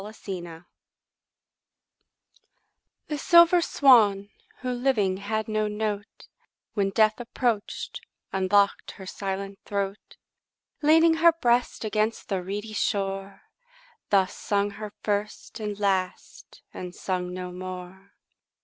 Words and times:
6 0.03 0.17
Autoplay 0.17 0.65
The 3.09 3.19
silver 3.19 3.61
swan, 3.61 4.31
who 4.61 4.71
living 4.71 5.17
had 5.17 5.47
no 5.47 5.67
note, 5.67 6.27
When 6.73 6.89
death 6.89 7.19
approach'd, 7.19 8.01
unlock'd 8.33 8.89
her 8.97 9.05
silent 9.05 9.59
throat; 9.63 10.17
Leaning 10.81 11.17
her 11.17 11.33
breast 11.33 11.85
against 11.85 12.29
the 12.29 12.41
reedy 12.41 12.73
shore, 12.73 13.41
Thus 14.09 14.33
sung 14.35 14.71
her 14.71 14.91
first 15.03 15.59
and 15.59 15.79
last, 15.79 16.63
and 16.73 16.95
sung 16.95 17.31
no 17.31 17.51
more. 17.51 18.13